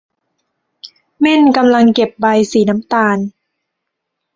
[1.19, 3.17] เม่นกำลังเก็บใบสีน้ำตาล